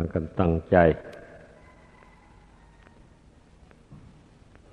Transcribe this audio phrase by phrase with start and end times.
[0.00, 0.76] ากันตั้งใจ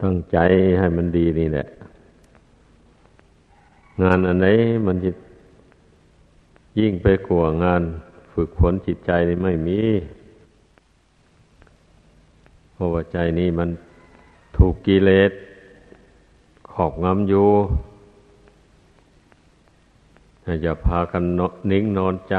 [0.02, 0.38] ตั้งใจ
[0.80, 1.68] ให้มันดีนี่แหละ
[4.02, 4.48] งานอันไหน
[4.86, 5.12] มันจะ
[6.80, 7.82] ยิ่งไปกว่างาน
[8.34, 9.80] ฝึกฝนจิตใจนี่ไม่มี
[12.74, 13.70] เพราะว่าใจนี่มัน
[14.58, 15.32] ถูกกิเลส
[16.72, 17.50] ขอบงำอยู่
[20.62, 21.24] อย่าพากัน
[21.72, 22.38] นิ่งนอนใจ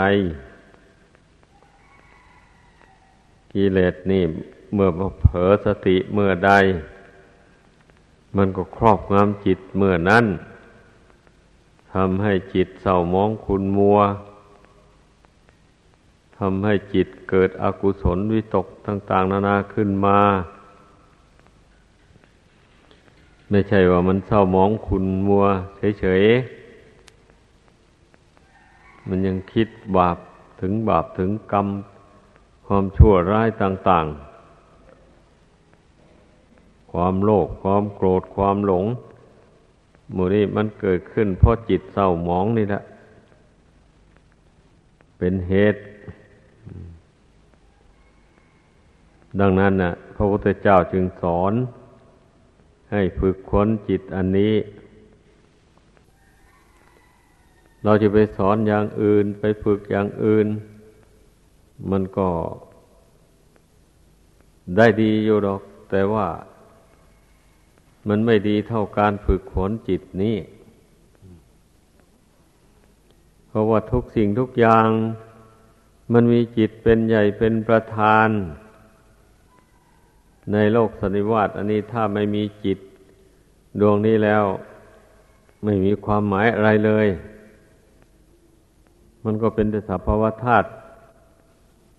[3.54, 4.22] กิเลสนี่
[4.75, 4.89] เมื่อ
[5.21, 6.53] เผลอสติเมื่อใด
[8.36, 10.25] มันก็ครอบงำจิตเมื่อนั้น
[11.93, 13.98] ทำให้จิตเศร้ามองคุณมัว
[16.39, 20.18] ทำให้จิตเกิดอกุศลวิตกต่าง ๆ นานาขึ้นมา
[23.50, 25.45] ไม่ใช่ว่ามันเศร้ามองคุณมัว
[26.00, 30.18] เฉยๆ มันยังคิดบาป
[30.61, 31.67] ถึงบาปถึงกรรม
[32.67, 34.15] ความชั่วร้ายต่าง ๆ
[36.93, 38.84] ความโลภความโกรธความหลง
[40.17, 42.83] มูนี้มันเกิดขึ้นเพราะจิตเศร้าหมองนี่แหละ
[45.19, 45.81] เป็นเหตุ
[49.41, 51.53] ดังนั้นนะพระพุทธเจ้าจึงสอน
[52.92, 54.55] ให้ฝึกค้นจิตอันนี้
[57.85, 60.47] เราจะไปสอนอย่างอื่นไปฝึกอย่างอื่น
[61.91, 62.28] มันก็
[64.77, 66.27] ได้ดีอยู่ดอก แต่ว่า
[68.08, 70.36] มันไม่ดีเท่าการฝึกฝนจิตนี้
[73.48, 74.89] เพราะว่าทุกสิ่งทุกอย่าง
[76.12, 78.28] มันมีจิตเป็นใหญ่เป็นประธาน
[80.52, 82.78] ในโลกสันนิวาตอันนี้ถ้าไม่มีจิต
[83.80, 84.45] ดวงนี้แล้ว
[85.64, 87.06] ไม่มีความหมายอะไรเลย
[89.25, 90.69] มันก็เป็นแต่สภาวะธาตุ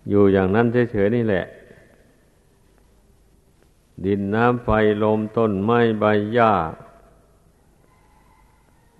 [0.09, 1.45] อยู่อย่างนั้นเฉยๆนี่แหละ
[4.05, 4.69] ดินน้ำไฟ
[5.03, 6.53] ลมต้นไม้ใบหญ้า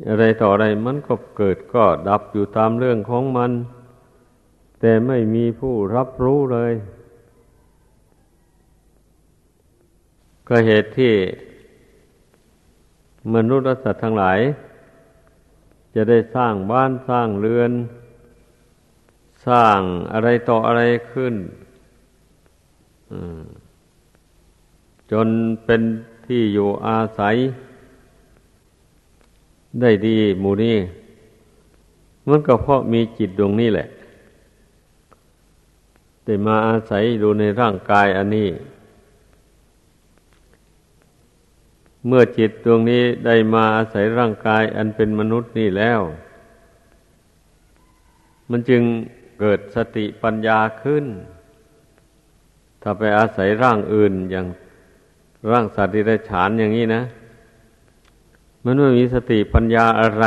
[0.08, 3.52] อะไรต่ออะไรมันก็เกิดก็ดับอยู่ตามเรื่องของมัน
[4.80, 6.74] แต่ไม่มีผู้รับรู้เลย
[10.48, 11.14] ก็เหตุที่
[13.34, 14.40] มนุษย์และสัตว์ทั้งหลาย
[15.96, 17.72] จะได้สร้างบ้านสร้างเรือน
[19.48, 19.80] สร้าง
[20.14, 21.36] อะไรต่ออะไรขึ้น
[25.12, 25.28] จน
[25.66, 25.82] เป็น
[26.26, 27.36] ที่อยู่อาศัย
[29.82, 30.78] ได้ดีหมู่นี้
[32.30, 33.88] มันก็เพราะมีจิตดวงนี้แหละ
[36.26, 38.50] ได้มาอาศัยดูในร่างกายอันนี้
[42.08, 46.02] เมื่อจิตดวงนี้ได้มาอาศัยร่างกายอันเป็นมนุษย์นี่แล้ว
[48.50, 48.84] มันจึง
[49.40, 51.06] เกิดสติปัญญาขึ้น
[52.81, 54.47] ถ้าไปอาศัยร่างอื่นอย่าง
[55.51, 57.01] ร่างสัตว์ดิเรกฉานอย่างนี้นะ
[58.63, 60.25] มันไม่มีสติปัญญาอะไร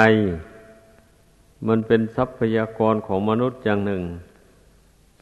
[1.68, 4.02] มันเป็นทรัพยากรของมนุษย์อย่างหนึ่ง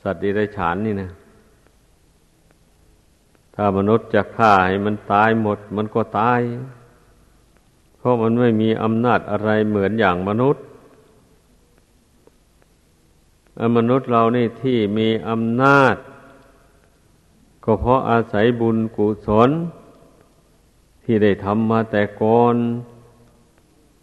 [0.03, 1.11] สัตว์ดิเรกฉานนี่นะ
[3.55, 6.41] ถ้ามนุษย์จะฆ่าให้มันตายหมด มันก็ตาย
[7.99, 10.65] เพราะมันไม่มีอำนาจอะไรเหมือนอย่างมนุษย์
[13.77, 15.95] มนุษย์เรานี่ที่มีอำนาจ
[17.65, 19.51] ก็เพราะอาศัยบุญกุศล
[21.05, 22.57] ที่ได้ทำมาแต่ก่อน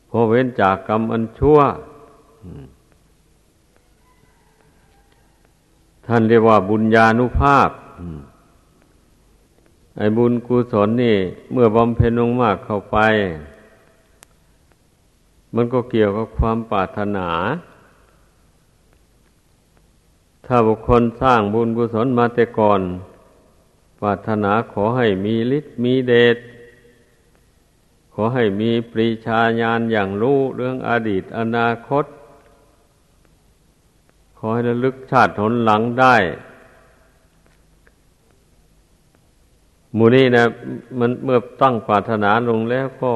[0.09, 1.59] พอเว้นจากกรรมอันชั่ว
[6.05, 7.69] ท่านเรียกว่าบุญญาณุภาพ
[9.97, 11.17] ไอ้บุญกุศลนี่
[11.51, 12.97] เมื่อบำเพ็ญลงมากเข้าไป
[15.55, 17.29] มันก็เกี่ยวกับความปรารถนา
[20.45, 22.81] ถ้าบุคคลสร้างบุญกุศลมาแต่ก่อน
[23.99, 26.37] ปรารถนาขอให้มีฤทธิ์มีเดช
[28.13, 32.05] ขอให้มีปรีชาญาณอย่างรู้เรื่องอดีตอนาคต
[34.37, 36.15] ขอให้ระลึกชาติหนหลังได้
[39.97, 40.43] มูนี่นะ
[40.99, 43.13] มันเมื่อตั้งปรารถนาลงแล้วก็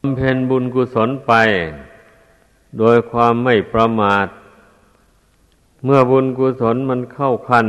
[0.00, 1.32] บำเพ็ญบุญกุศลไป
[2.78, 4.26] โดยความไม่ประมาท
[5.84, 7.66] เมื่อบุญกุศลมันเข้าคัน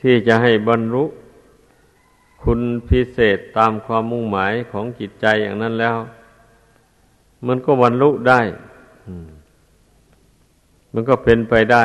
[0.00, 1.04] ที่จะให้บรรลุ
[2.42, 5.96] คุณพิเศษตามความมุ่งหมายของจิตใจอย่างนั้นแล้ว
[7.46, 8.40] มันก็บรรลุได้
[10.92, 11.84] มันก็เป็นไปได้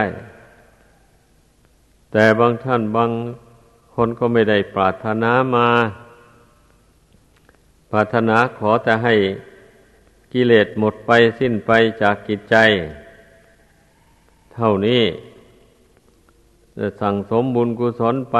[2.12, 3.12] แต่บางท่านบาง
[3.96, 5.68] คนก็ไม่ได้ปรารถนามา
[7.92, 9.16] ปรารถนาขอแต่ให้
[10.34, 11.72] กิเลสหมดไปสิ้นไป
[12.02, 12.56] จากกิจใจ
[14.56, 15.04] เท่านี้
[16.78, 18.38] จะสั่งสมบุญกุศลไป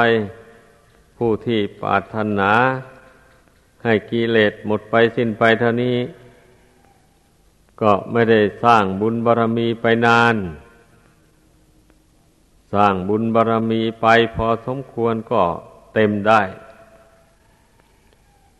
[1.16, 2.52] ผู้ที่ปรารถนา
[3.84, 5.96] ให้กิเลสหมดไปสิ้นไปเท่านี้
[7.80, 10.36] ก็ไม่ได้สร้างบุญบารรมีไปนาน
[12.74, 15.42] สร้างบุญบารรมีไปพอสมควรก็
[15.94, 16.42] เต็มได้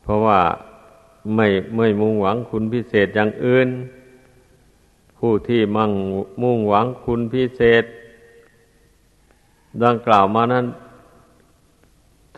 [0.03, 0.41] เพราะว่า
[1.35, 1.47] ไม่
[1.77, 3.69] ไม่มุ่งหวังคุณพิเศษอย่างอื่น
[5.27, 5.93] ผู้ที่มั่ง
[6.43, 7.85] มุ่งหวังคุณพิเศษ
[9.85, 10.67] ดังกล่าวมานั้น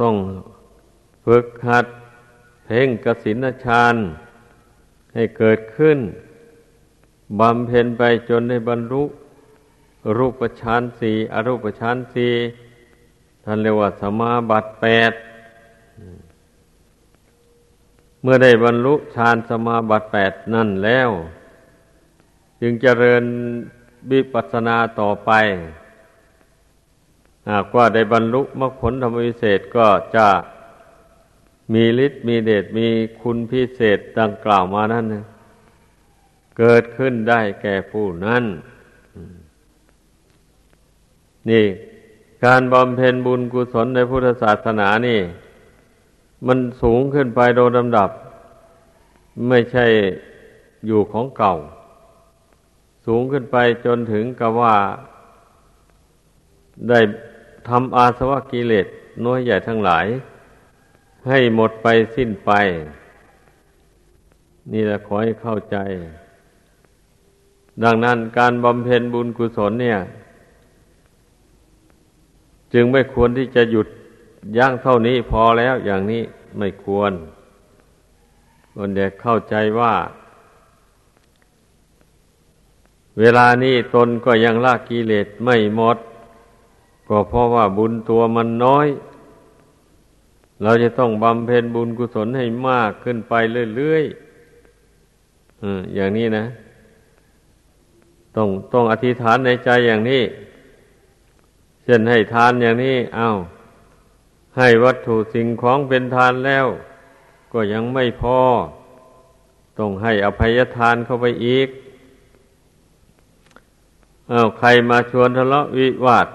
[0.01, 0.15] ต้อง
[1.25, 1.87] ฝึกหัด
[2.65, 3.95] เพ่งกสินฌาน
[5.15, 5.99] ให้เกิดขึ้น
[7.41, 9.03] บำเพ็ญไปจนได้บรรลุ
[10.17, 12.33] รูปฌานสี่อรูปฌานสี่
[13.45, 15.13] ท่านเรียกว่าสมาบัติแปด
[18.23, 21.11] เมื่อได้บรรลุฌานสมาบัติแปดนั่นแล้ว
[22.61, 23.25] จึงเจริญ
[24.11, 25.31] วิปัสสนาต่อไป
[27.51, 29.87] หากว่าได้บรรลุมรรคผลธรรมวิเศษก็
[30.17, 30.29] จะ
[31.73, 32.87] มีฤทธิ์มีเดชมี
[33.21, 35.05] คุณพิเศษดังกล่าวมานั้น
[36.59, 38.45] เกิดขึ้นได้แก่ผู้นั้น
[41.51, 41.67] นี่
[42.45, 45.21] การบำเพ็ญบุญกุศลในพุทธศาสนานี่
[46.47, 48.11] มันสูงขึ้นไปโดยลำดับ
[49.49, 49.87] ไม่ใช่
[50.87, 51.55] อยู่ของเก่า
[53.07, 53.57] สูงขึ้นไป
[53.87, 54.77] จนถึงกับว่า
[56.89, 57.01] ได้
[57.69, 58.87] ทำอาสวะกิเลส
[59.25, 60.07] น้อยใหญ่ทั้งหลาย
[61.29, 61.87] ให้หมดไป
[62.17, 62.51] สิ้นไป
[64.73, 65.77] นี่แหละขอให้เข้าใจ
[67.85, 69.99] ดังนั้นการบำเพ็ญบุญกุศลเนี่ย
[72.73, 73.89] จึงไม่ควรที่จะหยุด
[74.59, 76.23] ย่างเท่านี้พอแล้วอย่างนี้
[76.59, 77.13] ไม่ควร
[78.75, 79.95] คนเด็กเข้าใจว่า
[83.19, 85.97] เวลานี้ตนก็ยังละกิเลสไม่หมด
[87.09, 88.89] ก็เพราะว่าบุญตัวมันน้อย
[90.63, 93.35] เราจะต้องบำเพ็ญบุญกุศลให้มากขึ้นไป
[93.77, 96.45] เรื่อยๆอย่างนี้นะ
[98.37, 100.23] ต้องต้องอธิษฐานในใจอย่างนี้
[101.85, 103.31] เช่นให้ทานอย่างนี้ เอา้า
[104.59, 106.67] ให้วัตถุสิ่งของเป็นทานแล้ว
[107.53, 108.39] ก็ยังไม่พอ
[109.79, 111.69] ต้องให้อภัยทานเข้าไปอีก
[114.33, 116.27] อา้าวใครมาชวนทะเลาะวิวาท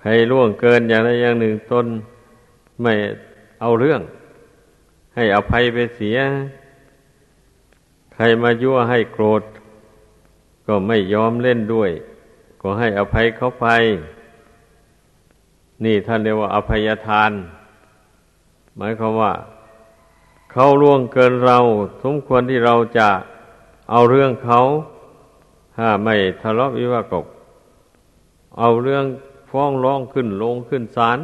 [0.00, 1.86] ใครล่วงเกินอย่างใดอย่างหนึ่งตน
[2.82, 2.92] ไม่
[3.60, 4.00] เอาเรื่อง
[5.14, 6.18] ให้อภัยไปเสีย
[8.14, 9.42] ใครมายั่วให้โกรธ
[10.66, 11.90] ก็ไม่ยอมเล่นด้วย
[12.60, 13.66] ก็ให้อภัยเขาไป
[15.84, 17.32] นี่ท่านเรียกว่าอภัยทาน
[18.76, 19.32] หมายความว่า
[20.52, 21.58] เขาล่วงเกินเรา
[22.02, 23.08] สมควรที่เราจะ
[23.90, 24.60] เอาเรื่องเขา
[25.82, 27.26] ถ้าไม่ทะเลาะวิวาทก
[28.58, 29.04] เอาเรื่อง
[29.50, 31.18] ฟ้องร้องขึ้นลงขึ้นศาล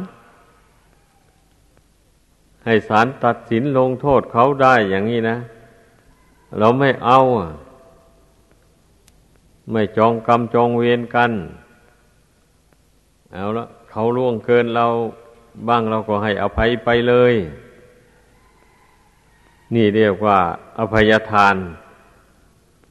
[2.65, 5.37] ให้ศาลตัดสินลงโทษเขาได้อย่างนี้นะ
[6.59, 7.19] เราไม่เอา
[9.71, 11.31] ไม่จองกรรมจองเวรกัน
[13.33, 14.85] เอาละเขาล่วงเกินเรา
[15.67, 17.33] บ้างเราก็ให้อภัยไปเลย
[19.75, 20.37] นี่เรียกว่า
[20.79, 21.55] อภัยทาน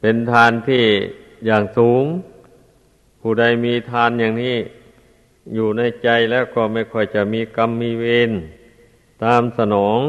[0.00, 0.84] เป็นทานที่
[1.46, 2.04] อย่างสูง
[3.20, 4.56] ผู้ใดมีทานอย่างนี้
[5.54, 8.30] อยู่ในใจแล้วก็ไม่ค่อยจะมีกรรมมีเวร
[9.24, 10.00] ตามสนอง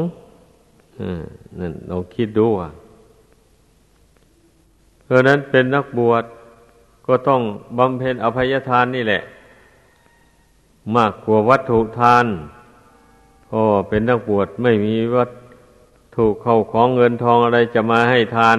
[1.58, 2.70] นั่นลองคิดดูอะ
[5.04, 6.24] เพราะนั้นเป็นนักบวช
[7.06, 7.40] ก็ต้อง
[7.78, 9.22] บำเพ็ญอภัยทานนี่แหละ
[10.96, 12.26] มากกว่าวัตถุทาน
[13.48, 15.30] พอเป็นนักบวชไม่มีวัต
[16.16, 18.58] ถุเข้าของเงินทองอะไรจะมาให้ทาน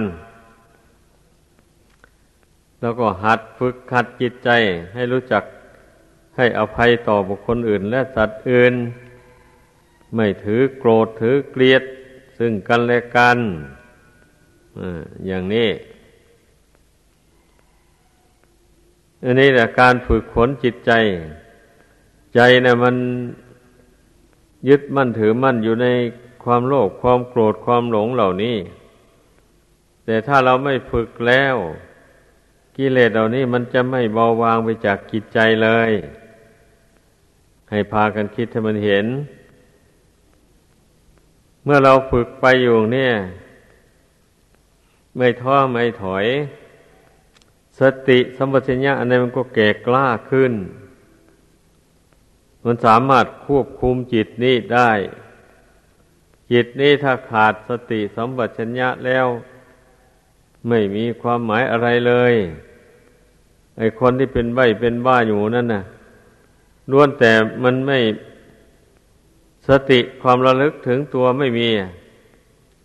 [2.80, 4.50] แล้วก็หัดฝึกหัดจิตใจ
[4.94, 5.44] ให้รู้จัก
[6.36, 8.74] ให้อภัยต่อบุคคลอื่น และสัตว์อื่น
[10.14, 11.82] ไม่ถือโกรธถือเกลียด
[12.38, 13.38] ซึ่งกันและกัน
[15.26, 15.68] อย่างนี้
[19.24, 20.92] อันนี้แหละการฝึกฝนจิตใจ
[22.34, 22.96] ใจนะ่ะมัน
[24.68, 25.86] ยึดมั่นถือมั่นอยู่ใน
[26.44, 28.56] ความโลภความโกรธความหลงเหล่านี้
[30.04, 31.56] แต่ถ้าเราไม่ฝึกแล้ว
[32.82, 35.90] กิเลสเหล่านี้มันจะไม่เบาบางไปจากกิจใจเลย
[37.70, 39.06] ให้พากันคิดให้มันเห็น
[41.64, 43.14] เมื่อเราฝึกไปอยู่เนี่ย
[45.16, 46.26] ไม่ท้อไม่ถอย
[47.78, 50.52] สติสัมปชัญญะอันนี้มันก็แก่กล้าขึ้น
[52.64, 54.90] มันสามารถควบคุมจิตนี้ได้
[56.52, 59.26] จิตนี้ถ้าขาดสติสัมปชัญญะแล้ว
[60.68, 62.34] ไม่มีความหมายอะไรเลย
[63.80, 65.82] ไอคนที่เป็นใบเป็นบ้าอยู่นั่นน่ะ
[66.90, 67.32] ล้วนแต่
[67.62, 67.98] มันไม่
[69.68, 71.68] สติความระลึกถึงตัวไม่มี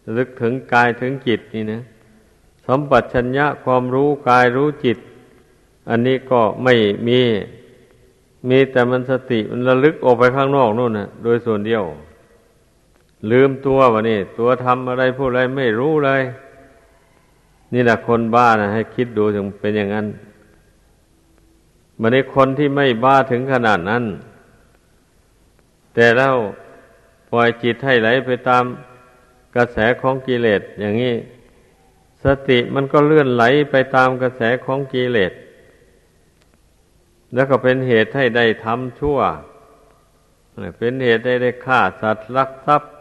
[0.05, 1.81] ระลึกถึงกายถึงจิตนี่นะ
[2.65, 4.97] สัมปชัญญะความรู้กายรู้จิต
[5.89, 6.73] อันนี้ก็ไม่
[7.07, 7.19] มี
[8.49, 11.83] มีแต่มันสติมันระลึกออกไปข้างนอกนู่นนะโดยส่วนเดียว
[13.31, 16.21] ลืมตัววะนี่ตัวทำอะไรพูดอะไรไม่รู้เลย
[17.73, 20.07] นี่แหละคนบ้านะให้คิดดูถึงเป็นอย่างนั้น
[21.99, 24.03] มันในคนที่ไม่บ้าถึงขนาดนั้น
[25.93, 26.35] แต่แล้ว
[27.29, 28.63] ปล่อยจิตให้ไหลไปตาม
[29.55, 31.15] กระแสของกิเลสอย่างนี้
[32.23, 35.33] สติมันก็เลื่อนไหลไปตามกระแสของกิเลส
[37.33, 39.19] แล้วก็เป็นเหตุให้ได้ทำชั่ว
[40.79, 42.91] เป็นเหตุให้ได้ฆ่าสัตว์ลักทรัพย์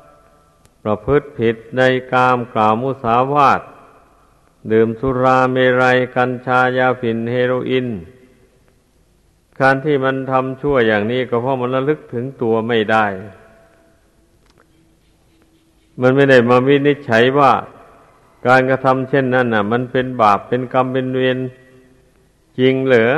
[0.82, 1.82] ประพฤติผิดใน
[2.12, 3.60] กามกล่าวมุสาวาท
[4.72, 7.88] ดื่มสุราเมรัย กัญชายาฝิ่นเฮโรอีน
[9.60, 13.06] การที่มันทำชั่วอย่างนี้ก็เพราะมันระลึกถึงตัวไม่ได้
[16.00, 17.52] มันไม่ได้มาวินิจฉัยว่า
[18.46, 21.38] การกระทำเช่นนั้นน่ะ มันเป็นบาปเป็นกรรมเป็นเวร
[22.58, 23.10] จริงเหรือ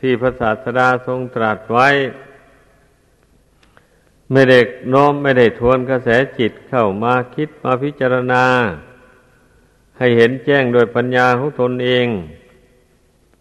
[0.00, 1.88] ที่พระศาสดาทรงตรัสไว้
[4.32, 4.58] ไม่ได้
[4.92, 6.08] น้อมไม่ได้ทวนกระแส
[6.38, 8.44] จิตเข้ามาคิดมาพิจารณา
[9.98, 12.06] ให้เห็นแจ้งโดยปัญญาของตนเอง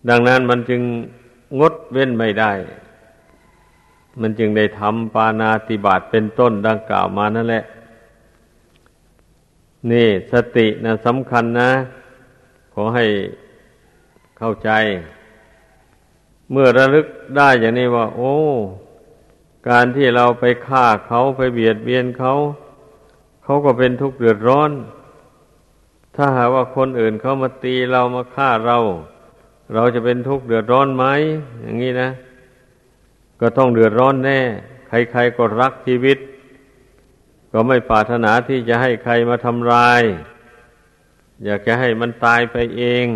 [0.10, 0.82] ดังนั้นมันจึง
[1.60, 2.52] งดเว้นไม่ได้
[4.22, 7.64] มันจึงได้ทำปานาติบาตเป็นต้นดังกล่าวมานั่นแหละ
[9.92, 11.72] นี่สตินะสำคัญนะ
[12.74, 13.06] ขอให้
[14.38, 14.70] เข้าใจ
[16.52, 18.34] เมื่อระลึกได้อย่างนี้ว่า โอ้
[19.70, 22.34] การที่เราไปฆ่าเขาไปเบียดเบียนเขา
[23.44, 24.72] เขาก็เป็นทุกข์เดือดร้อน
[26.16, 28.78] ถ้าหากว่าคนอื่นเขามาตีเรามาฆ่าเรา
[29.74, 31.06] เราจะเป็นทุกข์เดือดร้อนไหม
[31.62, 32.10] อย่างนี้นะ
[33.42, 34.40] ก็ต้องเดือดร้อนแน่
[34.88, 36.18] ใครๆก็รักชีวิต
[37.52, 40.02] ก็ไม่ปรารถนาที่จะให้ใครมาทำลาย
[41.46, 43.08] อยากจะให้มันตายไปเอง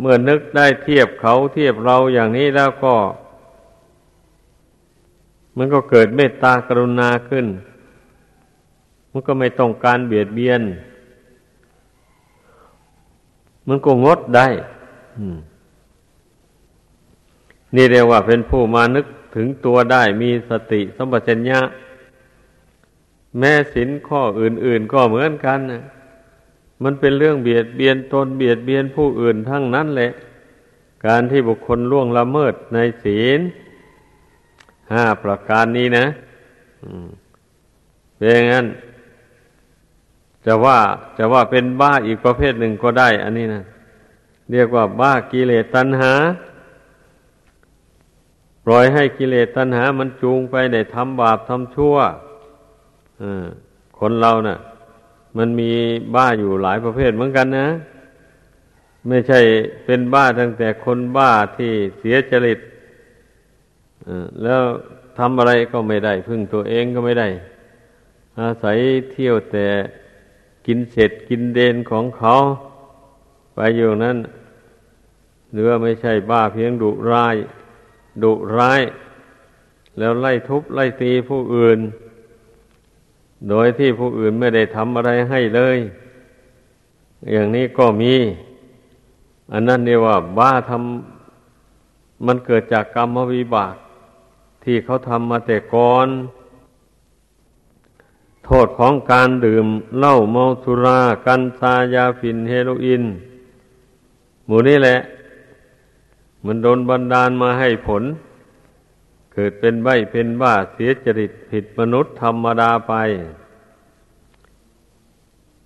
[0.00, 2.94] เมื่อนึกได้เทียบเขาเทียบเราอย่างนี้แล้วก็
[5.56, 7.46] มันก็เกิดเมตตากรุณาขึ้น
[9.10, 10.60] มันก็ไม่ต้องการเบียดเบียน
[13.68, 14.48] มันก็งดได้
[17.74, 19.06] นี่เรียกว่าเป็นผู้มานึก
[19.36, 21.60] ถึงตัวได้มีสติสัมปชัญญะ
[23.38, 25.82] แม้สินข้ออื่น ๆ ก็เหมือนกันนะ
[26.82, 30.10] มันเป็นเรื่องเบียดเบียนตนเบียดเบียนผู้อื่นทั้งนั้นแหละ
[31.06, 33.40] การที่บุคคลล่วงละเมิดในศีล
[34.92, 36.06] ห้าประการนี้นะ
[38.16, 38.66] เป็นอย่างนั้น
[40.46, 40.78] จะว่า
[41.18, 43.62] จะว่าเป็นบ้าอีกประเภทหนึ่งก็ได้ อันนี้นะ
[44.52, 46.12] เรียกว่าบ้ากิเลสตัณหา
[48.64, 51.96] ปล่อยให้กิเลสตัณหา มันจูงไปในทำบาปทำชั่ว
[53.98, 54.58] คนเรานะ่ะ
[55.38, 55.70] มันมี
[56.14, 57.68] บ้าอยู่หลายประเภทเหมือนกันนะ
[59.08, 59.40] ไม่ใช่
[59.84, 62.58] เป็นบ้าตั้งแต่คนบ้าที่เสียจริต
[64.42, 64.62] แล้ว
[65.18, 67.28] ทำอะไรก็ไม่ได้ พึ่งตัวเองก็ไม่ได้
[68.40, 68.78] อาศัย
[69.12, 69.66] เที่ยวแต่
[70.66, 72.34] กินเสร็จกินเดนของเขา
[73.54, 74.18] ไปอยู่นั้น
[75.52, 77.36] เนื้อไม่ใช่บ้าเพียงดุร้าย
[78.22, 78.82] ดุร้าย
[79.98, 81.78] แล้วไล่ทุบไล่ตีผู้อื่น
[83.48, 85.78] โดยที่ผู้อื่นไม่ได้ทำอะไรให้เลย
[87.32, 88.14] อย่างนี้ก็มี
[89.52, 93.74] อันนั้นเรียกว่า บ้าทำมันเกิดจากกรรมวิบาก
[94.64, 96.06] ที่เขาทำมาแต่ก่อน
[98.44, 99.66] โทษของการดื่ม
[99.98, 103.02] เหล้าเมาสุรา กัญชายาฝิ่นเฮโรอีน
[104.46, 104.96] หมู่นี้แหละ
[106.44, 108.02] มันโดนบันดาลมาให้ผล
[109.32, 112.94] เกิดเป็นใบเป็นบ้าเสียจริตผิดมนุษย์ธรรมดาไป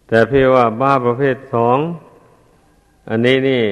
[0.07, 1.79] แต่เพียว่าบ้าประเภทสอง
[3.09, 3.65] อันนี้นี่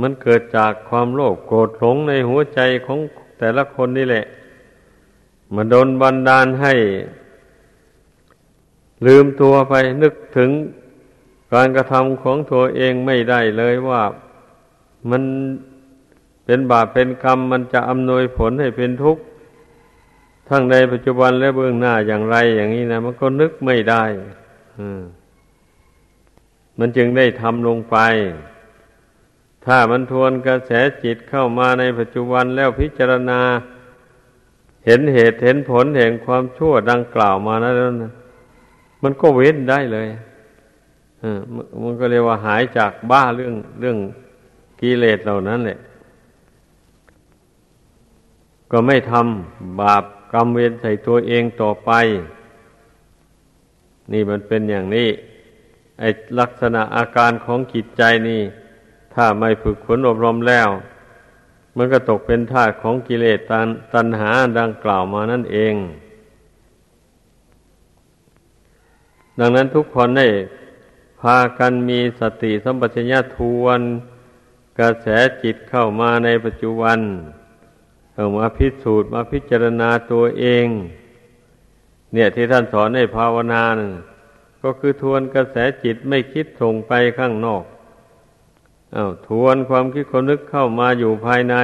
[0.00, 2.98] มันเกิดจากความโลภโกรธหลงในหัวใจของ
[3.38, 4.24] แต่ละคนนี่แหละ
[5.54, 6.74] มันโดนบันดาลให้
[9.06, 10.50] ลืมตัวไปนึกถึง
[11.52, 14.02] การกระทำของตัวเองไม่ได้เลยว่า
[15.10, 15.22] มัน
[16.44, 19.22] เป็นบาปเป็นกรรมมันจะอำนวยผลให้เป็นทุกข์
[20.48, 24.04] ทั้งในปัจจุบันและเบื้องหน้าอย่างไรอย่างนี้นะมันก็นึกไม่ได้
[26.78, 27.96] มันจึงได้ทำลงไป
[29.66, 30.70] ถ้ามันทวนกระแส
[31.02, 33.40] จิตเข้ามาในปัจจุบันแล้วพิจารณา
[34.84, 38.12] เห็นเหตุเห็นผลแห่งความชั่วดังกล่าวมาแล้วนะ
[39.02, 40.08] มันก็เว้นได้เลย
[41.82, 43.98] มันก็เรียกว่าหายจากบ้าเรื่องเรื่อง
[44.80, 45.78] กิเลสเหล่านั้นแหละ
[48.70, 51.90] ก็ไม่ทำบาปกรรมเวรใส่ตัวเองต่อไป
[54.12, 55.08] นี่มันเป็นอย่างนี้
[55.98, 56.04] ไอ
[56.40, 58.42] ลักษณะอาการของจิตใจนี่
[59.14, 60.68] ถ้าไม่ฝึกฝนอบรมแล้ว
[61.76, 65.74] มันก็ตกเป็นทาของกิเลสตันตัณหาดังกล่าวมานั่นเอง
[69.38, 70.28] ดังนั้นทุกคนได้
[71.20, 73.80] พากันมีสติสัมปชัญญะทวน
[74.78, 75.06] กระแส
[75.42, 76.98] จิตเข้ามาในปัจจุบัน
[78.12, 80.66] เข้ามาพิสูจน์มาพิจารณาตัวเอง
[82.12, 83.88] เนี่ยที่ท่านสอนให้ภาวนานะ
[84.62, 87.64] ก็คือทวนกระแสจิตไม่คิดส่งไปข้างนอก
[88.96, 91.56] อา้าวทวนความคิดคนนึกเข้ามาอยู่ภายใน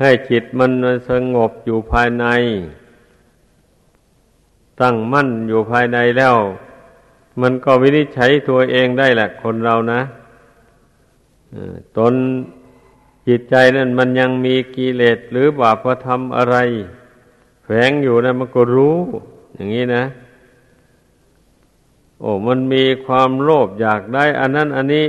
[0.00, 0.70] ให้จิตมัน
[1.10, 2.26] สงบอยู่ภายใน
[4.80, 6.36] ตั้งมั่นอยู่ภายในแล้ว
[7.40, 10.00] มันก็วินิจฉัยตัวเองได้แหละคนเรานะ
[11.96, 12.14] ตน
[13.28, 16.56] จิตใจนั่นมันยังมีกิเลสหรือบาปธรรมอะไร
[17.64, 18.96] แฝงอยู่นะมันก็รู้
[19.54, 20.04] อย่างนี้นะ
[22.20, 25.06] โอ้มันมีความโลภอยากได้ อันนั้นอันนี้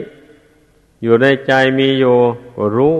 [1.03, 2.17] อยู่ในใจมีอยู่
[2.55, 2.97] ก็รู้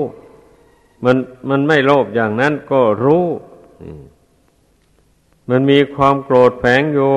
[1.04, 1.18] มัน
[1.50, 3.26] มันไม่โลภอย่างนั้นก็รู้
[5.50, 7.14] มันมีความโกรธแฝงอยู่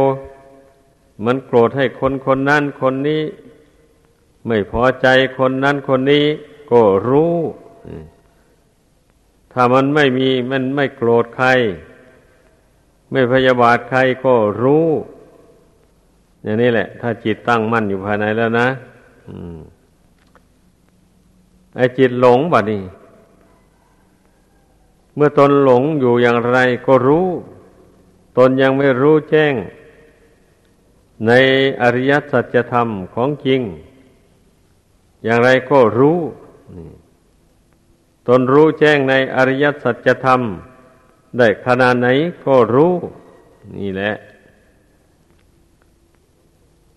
[1.25, 3.23] มันโกรธให้คนคนนั้นคนนี้
[4.47, 5.07] ไม่พอใจ
[5.39, 6.27] คนนั้นคนนี้
[6.71, 7.35] ก็รู้
[9.53, 11.49] ถ้ามันไม่มีมันไม่โกรธใคร
[13.11, 14.87] ไม่พยาบาทใครก็รู้
[16.43, 18.69] อย่างนี้แหละ ถ้าจิตตั้งมั่นอยู่ภายในแล้วนะ
[21.77, 22.83] ไอ้จิตหลงบ่นี้
[25.15, 27.29] เมื่อตนหลงอยู่อย่างไรก็รู้
[28.37, 29.55] ตนยังไม่รู้แจ้ง
[31.27, 31.33] ใน
[31.83, 33.61] อริยสัจธรรมของจริง
[35.25, 36.19] อย่างไรก็รู้
[38.29, 40.41] ตนรู้แจ้งในอริยสัจธรรม
[41.39, 42.09] ได้ขนาดไหน
[42.45, 42.93] ก็รู้
[43.77, 44.13] นี่แหละ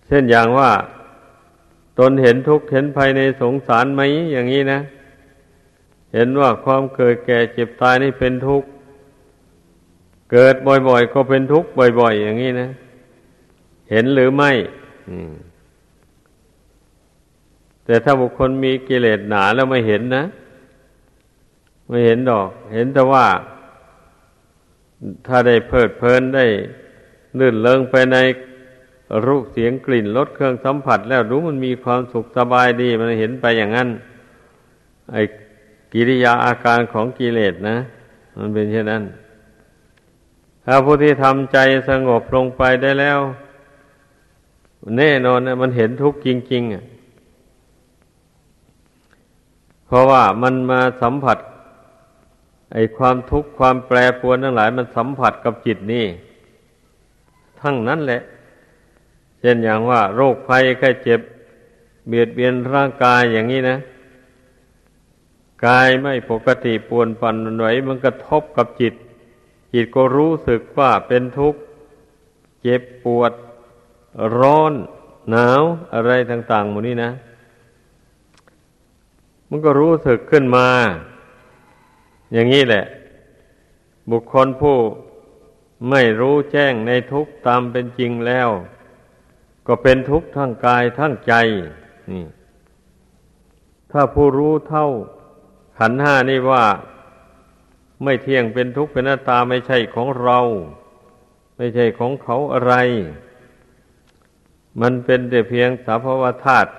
[0.06, 0.72] เช่นอย่างว่า
[1.98, 4.00] ตนเห็นทุกข์เห็นภัยในสงสารไหม
[4.32, 4.80] อย่างนี้นะ
[6.14, 8.68] เห็นว่าความเกิดแก่เจ็บตายนี่เป็นทุกข์
[10.32, 12.68] เกิดบ่อยๆ ก็เป็นทุกข์บ่อย ๆ อย่างนี้นะ
[13.90, 14.50] เห็นหรือไม่
[17.84, 20.24] แต่ถ้าบุคคลมีกิเลสหนาแล้วไม่เห็นนะ
[21.88, 23.26] ไม่เห็นดอก เห็นแต่ว่า
[25.26, 26.46] ถ้าได้เพลิดเพลินได้
[27.38, 28.16] ลื่นเลิงไปใน
[29.26, 33.88] รูปเสียงกลิ่นรสเครื่องสัมผัส แล้วรู้มันมีความสุขสบายดี มันเห็นไปอย่างนั้น
[35.12, 35.22] ไอ้
[35.92, 37.76] กิริยาอาการของกิเลสนะ
[38.38, 39.02] มันเป็นเช่นนั้น
[40.68, 43.18] ถ้าผู้ที่ทำใจสงบลงไปได้แล้ว
[44.96, 46.84] แน่นอนนะมันเห็นทุกข์จริงๆอะ
[49.86, 51.38] เพราะว่ามันมาสัมผัส
[52.72, 56.06] ไอความทุกข์ความแปรปรวนทั้งหลาย มันสัมผัสกับจิตนี่
[57.60, 58.22] ทั้งนั้นแหละ
[59.40, 61.20] เช่นอย่างว่า โรคภัยแค่เจ็บ
[62.08, 63.78] เบียดเบียนร่างกายอย่างนี้นะ
[65.66, 68.94] กายไม่ปกติปวนปั่นไหวมันกระทบกับจิต
[69.76, 71.60] จิตก็รู้สึกว่าเป็นทุกข์
[72.62, 73.32] เจ็บปวด
[74.38, 74.72] ร้อน
[75.30, 75.62] หนาว
[75.94, 77.10] อะไรต่างๆหมดนี้นะ
[79.48, 80.68] มันก็รู้สึกขึ้นมา
[82.32, 82.84] อย่างนี้แหละ
[84.10, 84.78] บุคคลผู้
[85.90, 88.48] ไม่รู้แจ้งในทุกตามเป็นจริงแล้ว
[89.66, 91.34] ก็เป็นทุกข์ทั้งกายทั้งใจ
[92.10, 92.24] นี่
[93.92, 94.86] ถ้าผู้รู้เท่า
[95.78, 96.64] ขันห้านี่ว่า
[98.02, 100.38] ไม่เที่ยงเป็นทุกข์เป็นหน้าตาไม่ใช่ของเรา
[101.56, 102.74] ไม่ใช่ของเขาอะไร
[104.80, 106.70] มันเป็นแต่เพียงสภาวธาตุ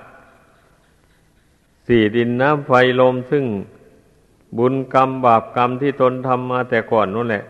[1.87, 3.45] สี่ดินน้ำไฟลมซึ่ง
[4.57, 7.45] บุญกรรมบาปกรรมที่ตนทำมาแต่ก่อนนั่นแหละ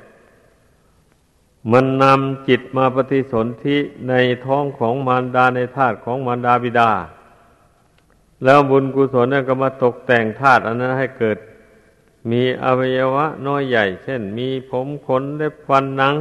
[1.72, 3.78] มันนำจิตมาปฏิสนธิ
[4.10, 4.14] ใน
[4.46, 6.92] ท้องของมารดาในธาตุของมารดาบิดา
[8.44, 11.38] แล้วบุญกุศลนั่นก็มาตกแต่งธาตุอันนั้นให้เกิด
[12.30, 16.16] มีอวัยวะน้อยใหญ่ เช่น มีผมขนเล็บฟันหนัง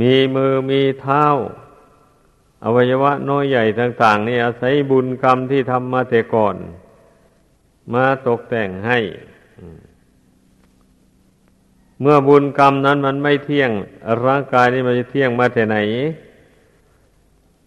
[0.00, 1.24] มีมือมีเท้า
[2.64, 6.56] อวัยวะน้อยใหญ่ต่าง ๆ นี่อาศัยบุญกรรมที่ทำมาแต่ก่อน
[7.94, 8.98] มาตกแต่งให้
[12.00, 13.70] เมื่อบุญกรรมนั้นมันไม่เที่ยง
[14.24, 15.76] ร่างกายนี้มันจะเที่ยงมาแต่ไหน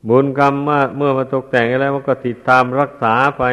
[0.09, 3.43] บุญกรรมมาเมื่อมาตกแต่งแล้วมันก็ติดตามรักษาไป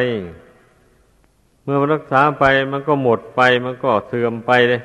[1.63, 4.81] เมื่อมันรักษาไปมันก็หมดไป มันก็เสื่อมไปเลย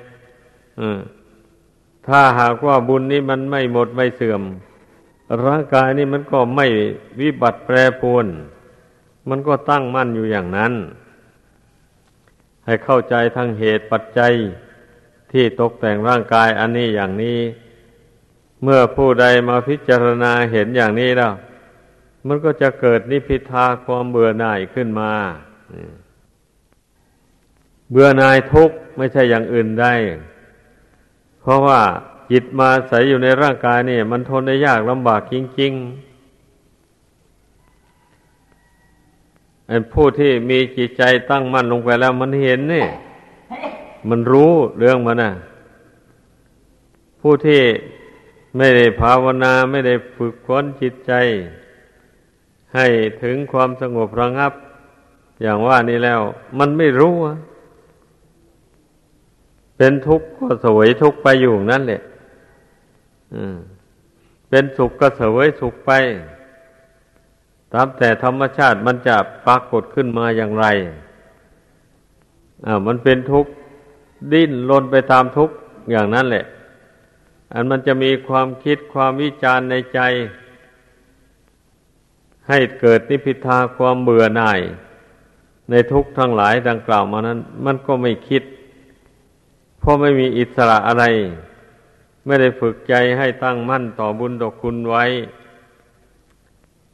[2.06, 4.42] ถ้าหากว่าบุญนี้มันไม่หมดไม่เสื่อม
[5.46, 6.66] ร่างกายนี้มันก็ไม่
[7.20, 8.26] วิบัติแปรปรวน
[9.28, 10.72] มันก็ตั้งมั่นอยู่อย่างนั้น
[12.66, 14.32] ให้เข้าใจทั้งเหตุปัจจัย
[15.32, 17.38] ที่ตกแต่งร่างกายอันนี้อย่างนี้
[18.62, 21.32] เมื่อผู้ใดมาพิจารณาเห็นอย่างนี้แล้ว
[22.26, 25.12] มันก็จะเกิดนิพิทาความเบื่อหน่ายขึ้นมา
[27.90, 29.94] เบื่อหน่ายทุกข์ไม่ใช่อย่างอื่นได้
[31.40, 31.80] เพราะว่า
[32.30, 35.80] จิตมาใส่อยู่ในร่างกายนี่ มันทนได้ยากลำบากจริงๆ
[39.92, 42.86] ผู้ที่มีจิตใจตั้งมั่นลงไปแล้ว มันเห็นนี่
[44.08, 45.30] มันรู้เรื่องมันนะ
[47.20, 47.62] ผู้ที่
[48.56, 51.12] ไม่ได้ภาวนาไม่ได้ฝึกฝนจิตใจ
[52.74, 52.86] ให้
[53.22, 54.52] ถึงความสงบระงับ
[55.42, 56.20] อย่างว่านี้แล้ว
[56.58, 57.14] มันไม่รู้
[59.78, 62.02] เป็นทุกข์ก็สวยทุกข์ไปอยู่นั่นแหละ
[64.48, 65.90] เป็นสุขก็เสวยสุขไป
[67.72, 70.66] ตามแต่ธรรมชาติมันจะปรากฏขึ้นมาอย่างไร
[72.66, 73.50] อ่ามันเป็นทุกข์
[74.32, 75.54] ดิ้นรนไปตามทุกข์
[75.90, 76.44] อย่างนั้นแหละ
[77.52, 80.00] อันมันจะมีความคิดความวิจารณ์ในใจ
[82.48, 84.60] ให้เกิดนิพิทาความเบื่อหน่าย
[85.70, 88.42] ในทุกข์ทั้งหลายดังกล่าวมานั้น มันก็ไม่คิด
[89.78, 91.04] เพราะไม่มีอิสระอะไร
[92.26, 95.04] ไม่ได้ฝึกใจให้ตั้งมั่นต่อบุญดอกคุณไว้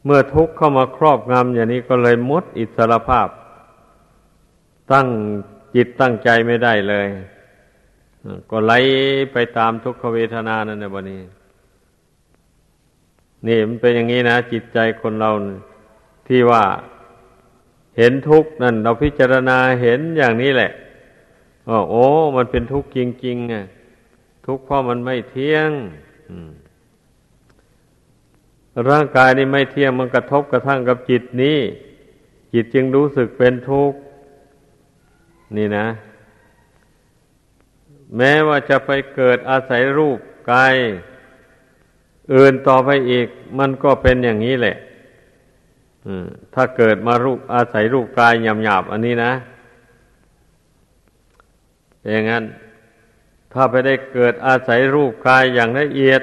[0.05, 3.27] เมื่อทุกข์เข้ามาครอบงำอย่างนี้ก็เลยมดอิสระภาพ
[4.91, 5.07] ตั้ง
[5.75, 7.07] จิตตั้งใจไม่ได้เลย
[8.49, 8.73] ก็ไหล
[9.33, 11.21] ไปตามทุกขเวทนานั่นนะบนี้
[13.47, 15.31] นี่มันเป็นอย่างนี้นะ จิตใจคนเรา
[16.27, 16.63] ที่ว่า
[17.97, 20.71] เห็นทุกข์นั่นเราพิจารณาเห็นอย่างนี้แหละ
[21.69, 23.65] ว่าโอ้ มันเป็นทุกข์จริงๆอะ
[24.45, 25.69] ทุกข์เพราะมันไม่เที่ยง
[28.89, 31.59] ร่างกายนี่ไม่เที่ยงมันกระทบกระทั่งกับจิตนี้
[32.53, 33.97] จิตจึงรู้สึกเป็นทุกข์
[35.57, 35.87] นี่นะ
[38.17, 40.19] แม้ว่าจะไปเกิดอาศัยรูป
[40.51, 40.75] กาย
[42.33, 43.27] อื่นต่อไปอีก
[43.59, 44.77] มันก็เป็นอย่างนี้แหละ
[46.53, 49.31] ถ้าเกิดมารูปอาศัยรูปกายหยาบๆอันนี้นะ
[52.09, 52.45] อย่างนั้น
[53.51, 56.21] ถ้าไปได้เกิดอาศัยรูปกายอย่างละเอียด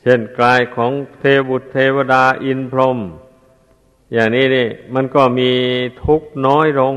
[0.00, 2.98] เช่นกายของเทบุตรเทวดาอินพรหม
[4.12, 5.50] อย่างนี้นี่ มันก็มี
[6.04, 6.94] ทุกข์น้อยลง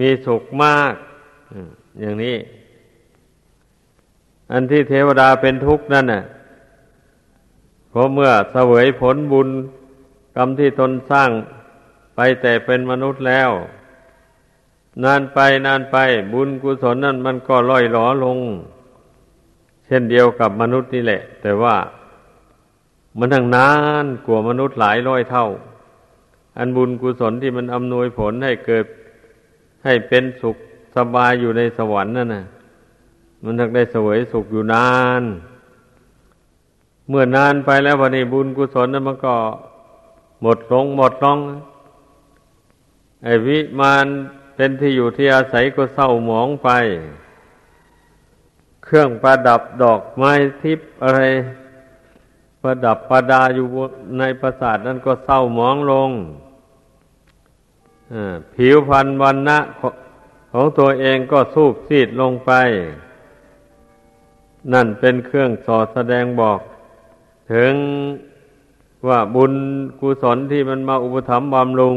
[0.00, 0.94] มีสุขมาก
[2.00, 2.36] อย่างนี้
[4.52, 6.22] อันที่เทวดาเป็นทุกข์นั่นน่ะ
[7.90, 9.48] เพราะเมื่อเสวยผลบุญ
[10.36, 11.30] กรรมที่ตนสร้าง
[12.16, 13.50] ไปแต่เป็นมนุษย์แล้ว
[15.02, 15.96] นานไปนานไป
[16.32, 18.38] บุญกุศลนั่นมันก็ล่อยหลอลง
[19.86, 21.76] เช่นเดียวกับมนุษย์นี่แหละ แต่ว่า
[23.18, 23.70] มันทั้งนา
[24.02, 25.46] นกว่ามนุษย์หลายร้อยเท่า
[26.58, 28.86] อันบุญกุศลที่มันอำนวยผลให้เกิด
[29.84, 30.56] ให้เป็นสุข
[30.96, 32.44] สบายอยู่ในสวรรค์นั่นนะ
[33.42, 35.22] มันทั้งได้สวยสุขอยู่นาน
[37.08, 39.34] เมื่อนานไปแล้ววันนี้บุญกุศลนั้นมันก็
[40.42, 41.38] หมดลงหมดลง
[43.22, 44.06] ไอ้วิมาน
[44.54, 46.68] เป็นที่อยู่ที่อาศัยก็เศร้าหมองไป
[48.84, 51.20] เครื่องประดับดอกไม้ทิพย์อะไร
[52.62, 53.66] ประดับประดาอยู่
[54.18, 56.10] ในปราสาทนั้นก็เศร้าหมองลง
[58.54, 59.58] ผิวพรรณวันณะ
[60.52, 62.52] ของตัวเองก็สูบซีดลงไป
[64.72, 66.60] นั่นเป็นเครื่องสอดแสดงบอก
[67.52, 67.72] ถึง
[69.08, 69.52] ว่าบุญ
[70.00, 71.96] กุศลที่มันมาอุปถัมภ์บำรุง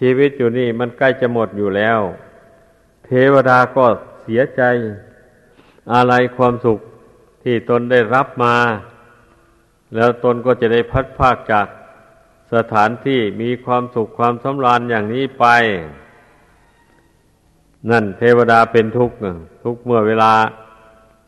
[0.00, 1.98] ชีวิตอยู่นี่มันใกล้จะหมดอยู่แล้ว
[3.04, 3.86] เทวดาก็
[4.22, 4.62] เสียใจ
[5.94, 6.78] อะไรความสุข
[7.42, 8.56] ที่ตนได้รับมา
[9.94, 11.66] แล้วตนก็จะได้พัดภาคจาก
[12.54, 15.46] สถานที่มีความสุขความสำราญอย่างนี้ไป
[17.90, 19.16] นั่นเทวดาเป็นทุกข์
[19.64, 20.32] ทุกเมื่อเวลา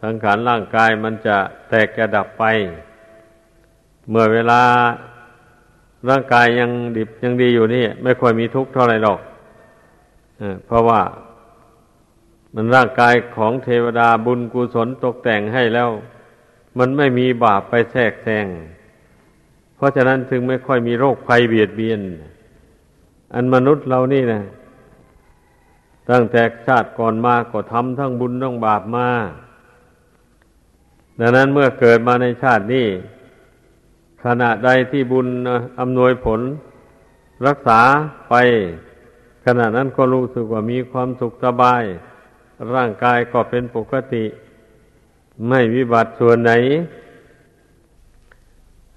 [0.02, 1.36] สังขารร่างกายมันจะ
[1.68, 2.44] แตกกระดับไป
[4.08, 4.62] เมื่อเวลา
[6.08, 9.20] ร่างกายยังดิบยังดีอยู่นี่ ไม่ค่อยมีทุกข์เท่าไรหรอก
[10.66, 11.00] เพราะว่า
[12.54, 15.90] มันร่างกายของเทวดาบุญกุศลตกแต่งให้แล้ว
[16.78, 18.46] มันไม่มีบาปไปแทรกแซง
[19.76, 22.00] เพราะฉะนั้นถึงไม่ค่อยมีโรคภัยเบียดเบียน
[23.34, 24.42] อันมนุษย์เรานี่นะ
[26.10, 29.08] ตั้งแต่ชาติก่อนมาก็ทำทั้งบุญทั้งบาปมา
[31.20, 32.86] ดังนั้นเมื่อเกิดมาในชาตินี้
[34.24, 35.28] ขณะใดที่บุญ
[35.80, 36.40] อำนวยผล
[37.46, 37.80] รักษา
[38.28, 38.34] ไป
[39.44, 41.82] ขณะนั้นก็รู้สึกว่ามีความสุขสบาย
[42.74, 44.24] ร่างกายก็เป็นปกติ
[45.48, 46.52] ไม่วิบัติส่วนไหน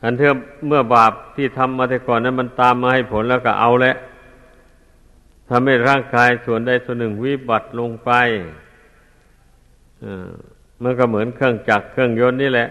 [0.04, 0.30] อันเถอ
[0.68, 3.96] เมื่อบาปที่ทำมาแต่ก่อนนั้นมันตามมาให้ผลแล้วก็เอาแล้ว
[5.50, 8.12] ทำให้ร่างกายส่วนใดส่วนหนึ่งวิบัติลงไป
[10.84, 12.70] มันก็เหมือนเครื่องจักรเครื่องยนต์นี่แหละ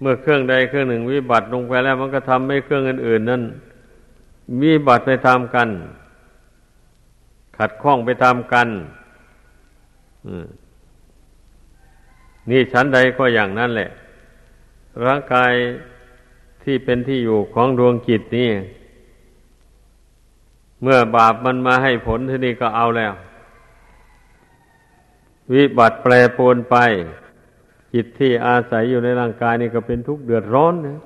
[0.00, 3.42] เมื่อเครื่องใดเครื่องหนึ่งวิบัติลงไปแล้ว มันก็ทำให้เครื่องอื่นๆนั้น
[4.62, 5.68] วิบัติไปตามกัน
[7.56, 8.68] ขัดข้องไปตามกัน
[12.50, 13.90] นี่ชั้นใดก็อย่างนั้นแหละ
[15.04, 15.52] ร่างกาย
[16.62, 18.50] ที่เป็นที่อยู่ของดวงจิตนี่
[20.82, 23.12] เมื่อบาปมันมาให้ผลที่นี่ก็เอาแล้ว
[25.52, 26.76] วิบัติแปรปรวนไป
[27.94, 31.00] จิตที่อาศัยอยู่ในร่างกายนี่ก็เป็นทุกข์เดือดร้อนนะ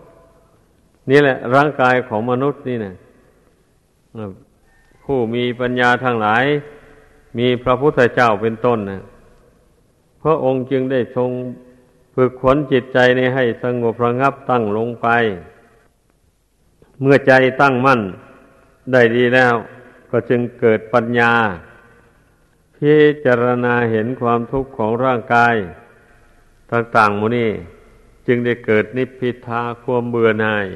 [1.10, 2.94] นี่แหละ ร่างกายของมนุษย์นี่นะ
[5.04, 6.44] ผู้มีปัญญาทั้งหลาย
[7.38, 9.02] มีพระพุทธเจ้าเป็นต้นนะ
[10.22, 11.30] พระองค์จึงได้ทรง
[12.14, 15.08] ฝึกขนจิตใจในให้สงบระงับตั้งลงไป
[17.00, 18.00] เมื่อใจตั้งมั่น
[18.92, 19.54] ได้ดีแล้ว
[20.10, 21.32] ก็จึงเกิดปัญญา
[22.76, 22.94] พิ
[23.24, 25.54] จารณาเห็นความทุกข์ของร่างกาย
[26.74, 27.50] ต่างๆมูนี่
[28.26, 30.66] จึงได้เกิดนิพพิทาความเบื่อหน่าย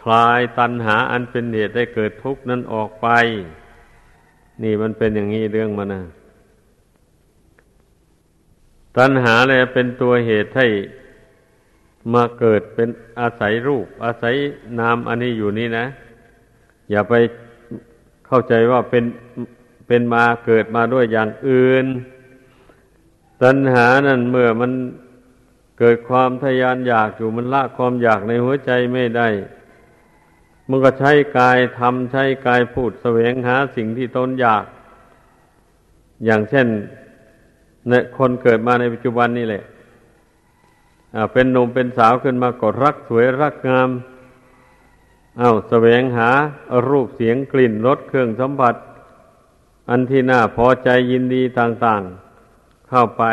[0.00, 3.08] คลายตัณหาอันเป็นเหตุได้เกิดทุกข์นั้นออกไป
[4.62, 6.02] นี่มันเป็นอย่างนี้เรื่องมันนะ
[8.96, 10.66] ตัณหาเลยเป็นตัวเหตุให้
[12.14, 12.88] มาเกิดเป็น
[13.20, 14.34] อาศัยรูป อาศัย
[14.78, 15.86] นามอันนี้อยู่นี่นะ
[16.90, 17.14] อย่าไป
[18.26, 19.04] เข้าใจว่าเป็น
[19.86, 21.86] เป็นมาเกิดมาด้วยอย่างอื่น
[23.42, 24.72] ตัณหานั่นเมื่อมัน
[25.78, 29.28] เกิดความทยานอยากอยู่มันละความอยากในหัวใจไม่ได้
[30.68, 34.64] มันก็ใช้กายทำใช้กายพูดแสวงหาสิ่งที่ตนอยาก
[36.24, 36.66] อย่างเช่น
[37.88, 39.64] เนี่ยคนเกิดมาในปัจจุบันนี่แหละ
[41.32, 43.90] เป็นหนุ่มเป็นสาวขึ้นมาก็รักสวยรักงาม
[45.38, 46.30] เอ้าแสวงหา
[46.88, 48.74] รูปเสียงกลิ่นรสเครื่องสัมผัส
[49.90, 52.25] อันที่น่าพอใจยินดีต่าง ๆ
[52.88, 53.24] เข้าไป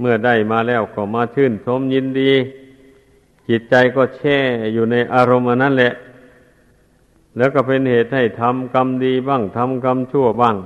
[0.00, 2.32] เมื่อได้มาแล้วก็มาชื่นชมยินดี
[3.48, 4.38] จิตใจก็แช่
[4.72, 5.92] อยู่ในอารมณ์นั้นแหละ
[7.36, 10.56] แล้วก็เป็นเหตุให้ทำกรรมดีบ้างทำกรรมชั่วบ้าง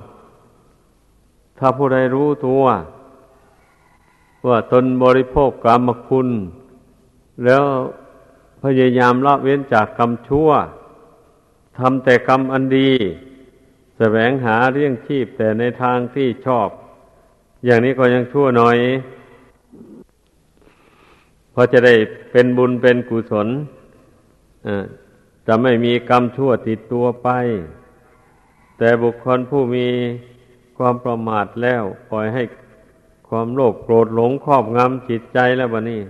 [1.58, 2.64] ถ้าผู้ใดรู้ตัว
[4.46, 6.28] ว่าตนบริโภคกรรมคุณ
[7.44, 7.64] แล้ว
[8.62, 10.48] พยายามละเว้นจากกรรมชั่ว
[11.78, 12.90] ทำแต่กรรมอันดี
[13.98, 16.68] แสวงหาเรื่องชีพแต่ในทางที่ชอบ
[17.66, 18.76] อย่างนี้ก็ยังชั่วหน่อย
[21.54, 21.94] พอจะได้
[22.30, 23.48] เป็นบุญเป็นกุศล
[25.46, 27.28] จะไม่มีกรรมชั่วติดตัวไป
[28.78, 29.86] แต่บุคคลผู้มี
[30.78, 32.42] ความประมาทแล้ว ปล่อยให้
[33.28, 36.00] ความโลภโกรธหลงครอบงำจิตใจแล้วบะนี่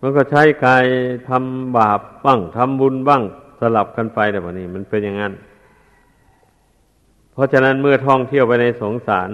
[0.00, 0.84] มันก็ใช้กาย
[1.28, 3.22] ทำบาปบ้างทำบุญบ้าง
[3.60, 5.32] สลับกันไปแต่บะนี่มันเป็นอย่างนั้น
[7.32, 9.30] เพราะฉะนั้นเมื่อท่องเที่ยวไปในสงสาร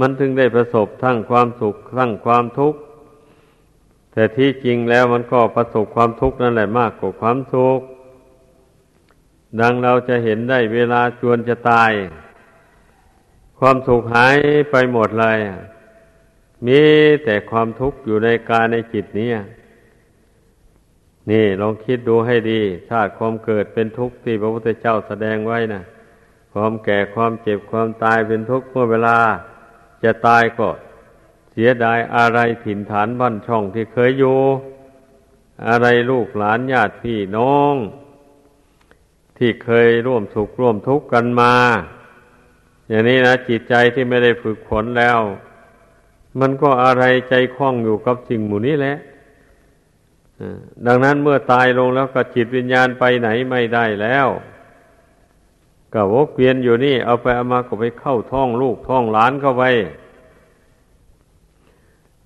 [0.00, 2.78] มันถึงได้ประสบทั้งความสุขทั้งความทุกข์
[4.12, 7.80] แต่ที่จริงแล้วมันก็ประสบความทุกข์นั่นแหละมากกว่าความสุข
[9.60, 11.92] ดังเราจะเห็นได้เวลาจวนจะตาย
[13.58, 14.36] ความสุขหาย
[14.70, 15.38] ไปหมดเลย
[16.66, 16.82] มี
[17.24, 19.30] แต่ความทุกข์อยู่ในกายในจิตนี้
[21.30, 25.82] นี่ลองคิดดูให้ดี ชาติความเกิดเป็นทุกข์ที่พระพุทธเจ้าแสดงไว้นะ
[26.52, 29.18] ความแก่ความเจ็บความตายเป็นทุกข์เมื่อเวลา
[30.02, 30.68] จะตายก็
[31.52, 34.38] เสียดายอะไรถิ่นฐานบ้านช่องที่เคยอยู่
[35.68, 37.74] อะไรลูกหลานญาติพี่น้อง
[39.38, 41.54] ที่เคยร่วมสุขร่วมทุกข์กันมา
[42.88, 45.18] อย่างนี้นะจิตใจที่ไม่ได้ฝึกฝนแล้ว
[46.40, 48.96] มันก็อะไรใจคล้องอยู่กับสิ่งหมู่นี้แหละ
[50.86, 54.26] ดังนั้นเมื่อตายลงแล้วก็จิตวิญญาณไปไหนไม่ได้แล้ว
[55.98, 59.64] ก็วกเวียนอยู่นี่ เอาไปเอามาก็ไปเข้าท้องลูกท้องหลานเข้าไป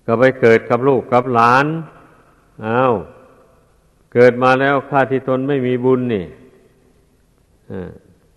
[0.07, 1.67] ก็ไปเกิดกับลูกกับหลาน
[2.67, 2.93] อา้าว
[4.13, 6.25] เกิดมาแล้วข้าที่ตนไม่มีบุญนี่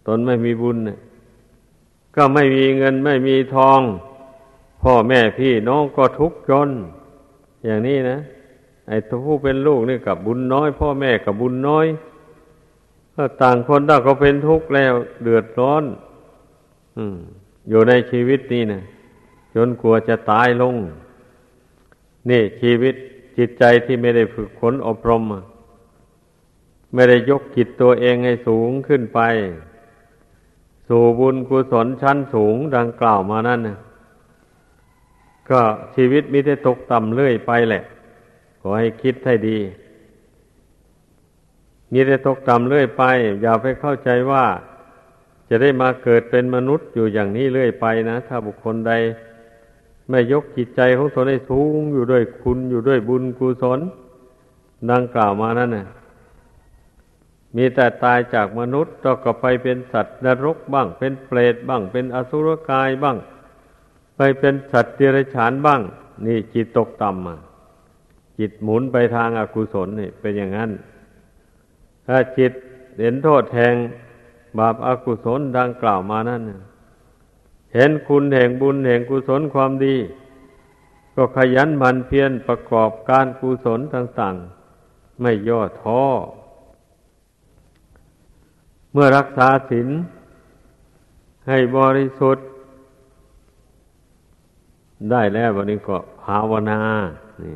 [0.07, 0.99] ตนไม่มีบุญเนี่ย
[2.15, 3.79] ก็ไม่มีเงินไม่มีทอง
[4.83, 6.69] พ่อแม่พี่น้องก็ทุกข์จน
[7.65, 8.17] อย่างนี้นะ
[8.87, 11.85] ไอ้ผู้เป็นลูกนี่กับบุญน้อย พ่อแม่กับบุญน้อย
[13.15, 15.83] ก็ต่างคนต่างก็เป็นทุกข์แล้วเดือดร้อน
[16.97, 17.17] อืม
[17.69, 18.83] อยู่ในชีวิตนี้นะ
[19.55, 20.75] จนกลัวจะตายลง
[22.29, 22.95] นี่ชีวิต
[23.37, 25.23] จิตใจที่ไม่ได้ฝึกฝนอบรม
[26.93, 29.19] ไม่ได้ยกจิตตัวเองให้สูงขึ้นไป
[30.87, 33.77] สู่บุญกุศลชั้นสูงดังกล่าวมานั่นนะ
[35.49, 35.61] ก็
[35.95, 37.83] ชีวิตมิได้ตกต่ำเรื่อยไปแหละ
[38.61, 39.57] ขอให้คิดให้ดี
[41.93, 43.03] มีแต่ตกต่ำเรื่อยไป
[43.41, 44.45] อย่าไปเข้าใจว่า
[45.49, 48.93] จะได้มาเกิดเป็นมนุษย์อยู่อย่างนี้เรื่อยไปนะ ถ้าบุคคลใด
[50.09, 53.79] ไม่ยกจิตใจของตนให้สูงอยู่ด้วยคุณอยู่ด้วยบุญกุศล
[54.91, 55.87] ดังกล่าวมานั่นน่ะ
[57.55, 63.17] มีแต่ตายจากมนุษย์ก็ไปเป็นสัตว์นรกบ้าง เป็นเปรตบ้าง เป็นอสุรกายบ้าง
[64.17, 65.81] ไปเป็นสัตว์เดรัจฉานบ้าง
[66.25, 70.71] นี่จิตตกต่ำจิตหมุนไปทางอากุศลนี่เป็นอย่างนั้น
[72.07, 72.51] ถ้าจิต
[72.99, 73.75] เห็นโทษแห่ง
[74.59, 76.41] บาปอากุศลดังกล่าวมานั่น
[77.73, 79.95] เห็นคุณแห่งบุญแห่งกุศลความดี
[81.15, 86.03] ก็ขยันหมั่นเพียรประกอบการกุศลต่างๆ ไม่ย่อท้อ
[88.91, 89.89] เมื่อรักษาศีล
[91.47, 92.45] ให้บริสุทธิ์
[95.11, 96.79] ได้แล้ววันนี้ก็ภาวนา
[97.41, 97.55] นี่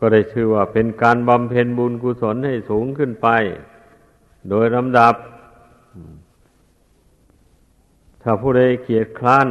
[0.00, 3.28] ก็ได้ชื่อว่าเป็นการบำเพ็ญบุญกุศลให้สูงขึ้นไป
[4.48, 5.14] โดยลำดับ
[8.22, 9.48] ถ้าผู้ใดเกียรติคร้าน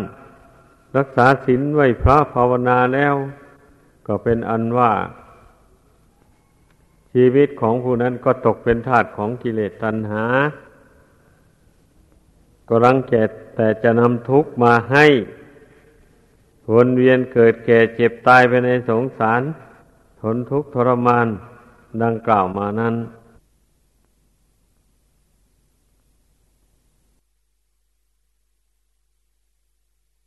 [0.98, 3.16] รักษาศีลไว้พระภาวนาแล้ว
[4.08, 4.92] ก็เป็นอันว่า
[7.14, 10.26] ชีวิตของผู้นั้นก็ตกเป็นทาสของกิเลสตัณหา
[12.68, 13.14] ก็รังแก
[13.56, 15.06] แต่จะนำทุกข์มาให้
[16.74, 19.42] วนเวียนเกิดแก่เจ็บตายไปในสงสาร
[20.22, 21.28] ทนทุกข์ทรมาน
[22.04, 22.96] ดังกล่าวมานั้น